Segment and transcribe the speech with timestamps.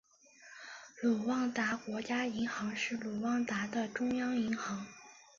[1.03, 4.87] 卢旺达国家银行是卢旺达的中央银行。